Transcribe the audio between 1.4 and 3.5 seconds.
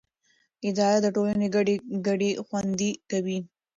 ګډې ګټې خوندي کوي.